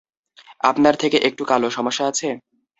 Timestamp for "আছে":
2.11-2.27